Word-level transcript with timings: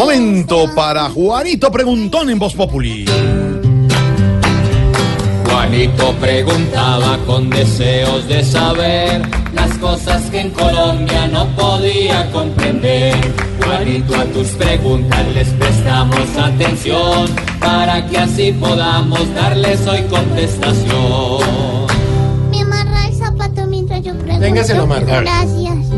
Momento 0.00 0.66
para 0.74 1.10
Juanito 1.10 1.70
Preguntón 1.70 2.30
en 2.30 2.38
Voz 2.38 2.54
Populi. 2.54 3.04
Juanito 5.44 6.14
preguntaba 6.14 7.18
con 7.26 7.50
deseos 7.50 8.26
de 8.26 8.42
saber 8.42 9.20
las 9.52 9.76
cosas 9.76 10.22
que 10.30 10.40
en 10.40 10.50
Colombia 10.52 11.26
no 11.26 11.54
podía 11.54 12.32
comprender. 12.32 13.14
Juanito, 13.62 14.14
a 14.16 14.24
tus 14.24 14.48
preguntas 14.52 15.28
les 15.34 15.48
prestamos 15.48 16.34
atención 16.34 17.28
para 17.60 18.06
que 18.06 18.16
así 18.16 18.52
podamos 18.52 19.34
darles 19.34 19.86
hoy 19.86 20.00
contestación. 20.04 21.86
Me 22.50 22.62
amarra 22.62 23.06
el 23.06 23.14
zapato 23.14 23.66
mientras 23.66 24.02
yo 24.02 24.14
pregunto. 24.14 24.40
Véngaselo 24.40 24.80
a 24.80 24.84
amarrar. 24.84 25.24
Gracias. 25.24 25.89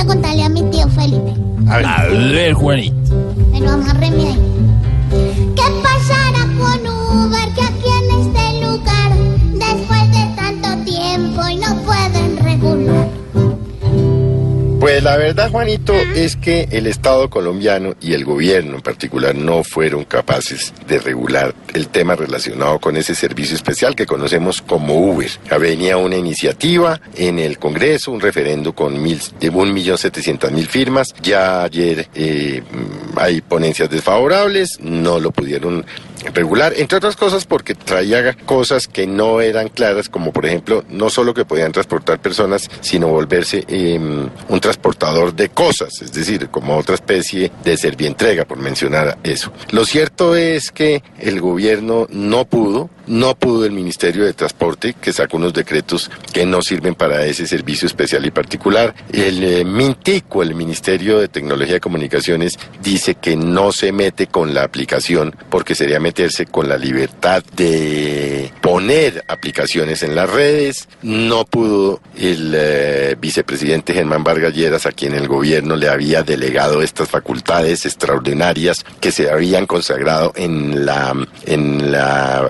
Voy 0.00 0.06
a 0.06 0.14
preguntarle 0.14 0.44
a 0.44 0.48
mi 0.48 0.62
tío 0.70 0.88
Felipe. 0.88 1.34
A 1.68 2.06
ver, 2.06 2.54
Juanito. 2.54 2.94
Pero 3.52 3.76
Pues 15.00 15.12
la 15.14 15.16
verdad, 15.16 15.50
Juanito, 15.50 15.94
es 15.94 16.36
que 16.36 16.68
el 16.72 16.86
Estado 16.86 17.30
colombiano 17.30 17.94
y 18.02 18.12
el 18.12 18.22
gobierno 18.22 18.74
en 18.74 18.82
particular 18.82 19.34
no 19.34 19.64
fueron 19.64 20.04
capaces 20.04 20.74
de 20.86 20.98
regular 20.98 21.54
el 21.72 21.88
tema 21.88 22.16
relacionado 22.16 22.78
con 22.80 22.98
ese 22.98 23.14
servicio 23.14 23.56
especial 23.56 23.96
que 23.96 24.04
conocemos 24.04 24.60
como 24.60 24.96
Uber. 24.96 25.30
Ya 25.50 25.56
Venía 25.56 25.96
una 25.96 26.16
iniciativa 26.16 27.00
en 27.16 27.38
el 27.38 27.58
Congreso, 27.58 28.12
un 28.12 28.20
referendo 28.20 28.74
con 28.74 29.02
mil, 29.02 29.18
de 29.40 29.48
un 29.48 29.72
millón 29.72 29.96
setecientas 29.96 30.52
mil 30.52 30.66
firmas. 30.66 31.14
Ya 31.22 31.62
ayer 31.62 32.06
eh, 32.14 32.62
hay 33.16 33.40
ponencias 33.40 33.88
desfavorables, 33.88 34.80
no 34.82 35.18
lo 35.18 35.30
pudieron 35.30 35.86
regular, 36.34 36.74
entre 36.76 36.98
otras 36.98 37.16
cosas 37.16 37.44
porque 37.44 37.74
traía 37.74 38.34
cosas 38.34 38.86
que 38.86 39.06
no 39.06 39.40
eran 39.40 39.68
claras, 39.68 40.08
como 40.08 40.32
por 40.32 40.46
ejemplo, 40.46 40.84
no 40.88 41.10
solo 41.10 41.34
que 41.34 41.44
podían 41.44 41.72
transportar 41.72 42.20
personas, 42.20 42.68
sino 42.80 43.08
volverse 43.08 43.64
eh, 43.68 43.98
un 43.98 44.60
transportador 44.60 45.34
de 45.34 45.48
cosas, 45.48 46.02
es 46.02 46.12
decir, 46.12 46.48
como 46.48 46.76
otra 46.76 46.94
especie 46.94 47.50
de 47.64 47.76
servientrega, 47.76 48.44
por 48.44 48.58
mencionar 48.58 49.18
eso. 49.22 49.52
Lo 49.70 49.84
cierto 49.84 50.36
es 50.36 50.70
que 50.70 51.02
el 51.18 51.40
gobierno 51.40 52.06
no 52.10 52.44
pudo, 52.44 52.90
no 53.10 53.34
pudo 53.34 53.64
el 53.64 53.72
Ministerio 53.72 54.24
de 54.24 54.32
Transporte, 54.32 54.94
que 54.94 55.12
sacó 55.12 55.36
unos 55.36 55.52
decretos 55.52 56.10
que 56.32 56.46
no 56.46 56.62
sirven 56.62 56.94
para 56.94 57.26
ese 57.26 57.46
servicio 57.46 57.86
especial 57.86 58.24
y 58.24 58.30
particular. 58.30 58.94
El 59.12 59.42
eh, 59.42 59.64
Mintico, 59.64 60.42
el 60.42 60.54
Ministerio 60.54 61.18
de 61.18 61.26
Tecnología 61.26 61.74
de 61.74 61.80
Comunicaciones, 61.80 62.56
dice 62.80 63.16
que 63.16 63.36
no 63.36 63.72
se 63.72 63.90
mete 63.90 64.28
con 64.28 64.54
la 64.54 64.62
aplicación 64.62 65.34
porque 65.50 65.74
sería 65.74 65.98
meterse 65.98 66.46
con 66.46 66.68
la 66.68 66.78
libertad 66.78 67.42
de 67.56 68.52
poner 68.60 69.24
aplicaciones 69.26 70.04
en 70.04 70.14
las 70.14 70.30
redes. 70.30 70.88
No 71.02 71.44
pudo 71.44 72.00
el 72.16 72.52
eh, 72.56 73.16
vicepresidente 73.20 73.92
Germán 73.92 74.22
Vargas 74.22 74.54
Lleras, 74.54 74.86
a 74.86 74.92
quien 74.92 75.14
el 75.14 75.26
gobierno 75.26 75.74
le 75.74 75.88
había 75.88 76.22
delegado 76.22 76.80
estas 76.80 77.08
facultades 77.08 77.84
extraordinarias 77.86 78.84
que 79.00 79.10
se 79.10 79.30
habían 79.30 79.66
consagrado 79.66 80.32
en 80.36 80.86
la 80.86 81.12
en 81.46 81.90
la 81.90 82.48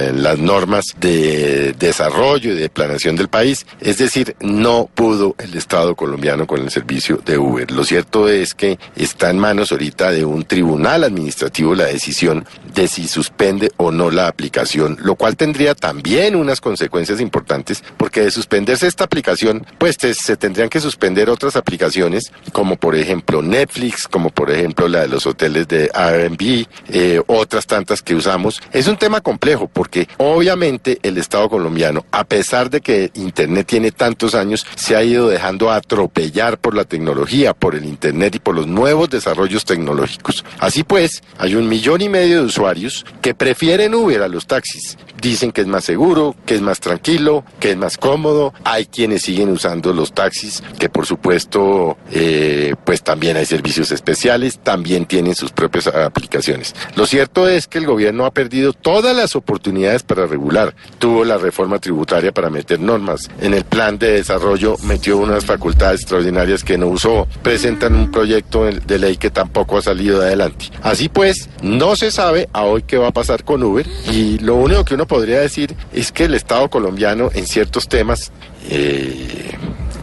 eh, 0.00 0.12
las 0.14 0.38
normas 0.38 0.94
de 0.98 1.74
desarrollo 1.78 2.52
y 2.52 2.56
de 2.56 2.68
planeación 2.68 3.16
del 3.16 3.28
país. 3.28 3.66
Es 3.80 3.98
decir, 3.98 4.36
no 4.40 4.88
pudo 4.94 5.34
el 5.38 5.54
Estado 5.56 5.94
colombiano 5.94 6.46
con 6.46 6.62
el 6.62 6.70
servicio 6.70 7.20
de 7.24 7.38
Uber. 7.38 7.70
Lo 7.70 7.84
cierto 7.84 8.28
es 8.28 8.54
que 8.54 8.78
está 8.96 9.30
en 9.30 9.38
manos 9.38 9.72
ahorita 9.72 10.10
de 10.10 10.24
un 10.24 10.44
tribunal 10.44 11.04
administrativo 11.04 11.74
la 11.74 11.86
decisión 11.86 12.46
de 12.74 12.88
si 12.88 13.08
suspende 13.08 13.70
o 13.76 13.90
no 13.90 14.10
la 14.10 14.28
aplicación, 14.28 14.96
lo 15.02 15.16
cual 15.16 15.36
tendría 15.36 15.74
también 15.74 16.36
unas 16.36 16.60
consecuencias 16.60 17.20
importantes, 17.20 17.82
porque 17.96 18.22
de 18.22 18.30
suspenderse 18.30 18.86
esta 18.86 19.04
aplicación, 19.04 19.66
pues 19.78 19.96
se 20.00 20.36
tendrían 20.36 20.68
que 20.68 20.80
suspender 20.80 21.28
otras 21.28 21.56
aplicaciones, 21.56 22.32
como 22.52 22.76
por 22.76 22.96
ejemplo 22.96 23.42
Netflix, 23.42 24.08
como 24.08 24.30
por 24.30 24.50
ejemplo 24.50 24.88
la 24.88 25.00
de 25.00 25.08
los 25.08 25.26
hoteles 25.26 25.68
de 25.68 25.90
Airbnb, 25.92 26.66
eh, 26.88 27.20
otras 27.26 27.66
tantas 27.66 28.02
que 28.02 28.14
usamos. 28.14 28.62
Es 28.72 28.86
un 28.86 28.96
tema 28.96 29.20
complejo, 29.20 29.68
porque 29.80 30.08
obviamente 30.18 30.98
el 31.02 31.16
Estado 31.16 31.48
colombiano, 31.48 32.04
a 32.10 32.24
pesar 32.24 32.68
de 32.68 32.82
que 32.82 33.10
Internet 33.14 33.66
tiene 33.66 33.92
tantos 33.92 34.34
años, 34.34 34.66
se 34.76 34.94
ha 34.94 35.02
ido 35.02 35.26
dejando 35.26 35.70
atropellar 35.70 36.58
por 36.58 36.74
la 36.74 36.84
tecnología, 36.84 37.54
por 37.54 37.74
el 37.74 37.86
Internet 37.86 38.34
y 38.34 38.40
por 38.40 38.54
los 38.54 38.66
nuevos 38.66 39.08
desarrollos 39.08 39.64
tecnológicos. 39.64 40.44
Así 40.58 40.84
pues, 40.84 41.22
hay 41.38 41.54
un 41.54 41.66
millón 41.66 42.02
y 42.02 42.10
medio 42.10 42.40
de 42.40 42.44
usuarios 42.44 43.06
que 43.22 43.32
prefieren 43.34 43.94
Uber 43.94 44.20
a 44.20 44.28
los 44.28 44.46
taxis. 44.46 44.98
Dicen 45.20 45.52
que 45.52 45.60
es 45.62 45.66
más 45.66 45.84
seguro, 45.84 46.34
que 46.46 46.54
es 46.54 46.60
más 46.60 46.80
tranquilo, 46.80 47.44
que 47.58 47.72
es 47.72 47.76
más 47.76 47.96
cómodo. 47.98 48.54
Hay 48.64 48.86
quienes 48.86 49.22
siguen 49.22 49.50
usando 49.50 49.92
los 49.92 50.12
taxis, 50.12 50.62
que 50.78 50.88
por 50.88 51.06
supuesto, 51.06 51.98
eh, 52.10 52.74
pues 52.84 53.02
también 53.02 53.36
hay 53.36 53.46
servicios 53.46 53.92
especiales, 53.92 54.58
también 54.58 55.06
tienen 55.06 55.34
sus 55.34 55.52
propias 55.52 55.86
aplicaciones. 55.88 56.74
Lo 56.96 57.06
cierto 57.06 57.48
es 57.48 57.66
que 57.66 57.78
el 57.78 57.86
gobierno 57.86 58.24
ha 58.24 58.30
perdido 58.30 58.72
todas 58.72 59.14
las 59.14 59.36
oportunidades 59.36 60.02
para 60.02 60.26
regular. 60.26 60.74
Tuvo 60.98 61.24
la 61.24 61.38
reforma 61.38 61.78
tributaria 61.78 62.32
para 62.32 62.50
meter 62.50 62.80
normas. 62.80 63.28
En 63.40 63.54
el 63.54 63.64
plan 63.64 63.98
de 63.98 64.12
desarrollo 64.12 64.76
metió 64.84 65.18
unas 65.18 65.44
facultades 65.44 66.00
extraordinarias 66.00 66.64
que 66.64 66.78
no 66.78 66.88
usó. 66.88 67.26
Presentan 67.42 67.94
un 67.94 68.10
proyecto 68.10 68.64
de 68.64 68.98
ley 68.98 69.16
que 69.16 69.30
tampoco 69.30 69.78
ha 69.78 69.82
salido 69.82 70.22
adelante. 70.22 70.66
Así 70.82 71.08
pues, 71.08 71.48
no 71.62 71.96
se 71.96 72.10
sabe 72.10 72.48
a 72.52 72.64
hoy 72.64 72.82
qué 72.82 72.96
va 72.96 73.08
a 73.08 73.12
pasar 73.12 73.44
con 73.44 73.62
Uber 73.62 73.86
y 74.10 74.38
lo 74.38 74.56
único 74.56 74.84
que 74.84 74.94
uno 74.94 75.06
podría 75.10 75.40
decir 75.40 75.74
es 75.92 76.12
que 76.12 76.24
el 76.24 76.34
Estado 76.34 76.70
colombiano 76.70 77.30
en 77.34 77.44
ciertos 77.48 77.88
temas, 77.88 78.30
eh, 78.70 79.50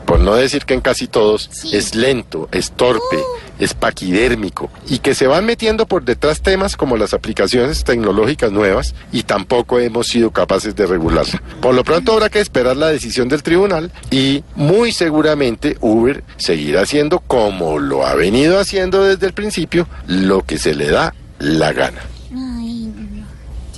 por 0.05 0.19
no 0.19 0.35
decir 0.35 0.65
que 0.65 0.73
en 0.73 0.81
casi 0.81 1.07
todos, 1.07 1.49
Sí. 1.51 1.75
es 1.75 1.95
lento, 1.95 2.49
es 2.51 2.71
torpe, 2.71 3.17
es 3.57 3.73
paquidérmico 3.73 4.69
y 4.87 4.99
que 4.99 5.15
se 5.15 5.27
van 5.27 5.45
metiendo 5.45 5.85
por 5.85 6.03
detrás 6.03 6.41
temas 6.41 6.75
como 6.75 6.97
las 6.97 7.13
aplicaciones 7.13 7.85
tecnológicas 7.85 8.51
nuevas 8.51 8.93
y 9.13 9.23
tampoco 9.23 9.79
hemos 9.79 10.07
sido 10.07 10.31
capaces 10.31 10.75
de 10.75 10.85
regularla. 10.85 11.41
Por 11.61 11.73
lo 11.73 11.85
pronto 11.85 12.11
habrá 12.11 12.29
que 12.29 12.41
esperar 12.41 12.75
la 12.75 12.87
decisión 12.87 13.29
del 13.29 13.43
tribunal 13.43 13.91
y 14.11 14.43
muy 14.55 14.91
seguramente 14.91 15.77
Uber 15.79 16.21
seguirá 16.35 16.81
haciendo 16.81 17.19
como 17.21 17.79
lo 17.79 18.05
ha 18.05 18.13
venido 18.15 18.59
haciendo 18.59 19.03
desde 19.05 19.27
el 19.27 19.33
principio, 19.33 19.87
lo 20.05 20.43
que 20.43 20.57
se 20.57 20.75
le 20.75 20.89
da 20.91 21.13
la 21.39 21.71
gana. 21.71 22.01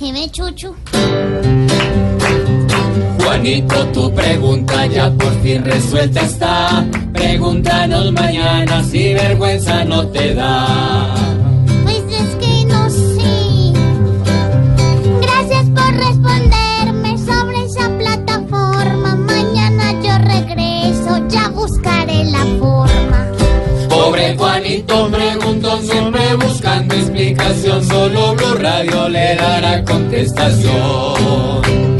¿Se 0.00 0.30
chuchu? 0.30 0.74
Juanito, 3.22 3.86
tu 3.92 4.10
pregunta 4.14 4.86
ya 4.86 5.10
por 5.10 5.42
fin 5.42 5.62
resuelta 5.62 6.22
está. 6.22 6.86
Pregúntanos 7.12 8.10
mañana 8.12 8.82
si 8.82 9.12
vergüenza 9.12 9.84
no 9.84 10.06
te 10.08 10.32
da. 10.32 11.39
Buscando 27.20 27.20
explicación. 27.20 27.84
Solo 27.84 28.34
Blue 28.34 28.54
Radio 28.54 29.08
le 29.08 29.36
dará 29.36 29.84
contestación. 29.84 31.99